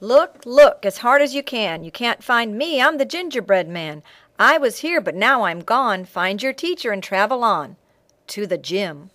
[0.00, 1.82] Look, look, as hard as you can!
[1.82, 4.02] You can't find me, I'm the gingerbread man.
[4.38, 6.04] I was here, but now I'm gone.
[6.04, 7.76] Find your teacher and travel on
[8.26, 9.10] To the gym.